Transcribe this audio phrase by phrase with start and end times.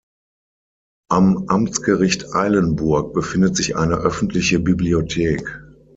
[1.11, 5.61] Am Amtsgericht Eilenburg befindet sich eine öffentliche Bibliothek.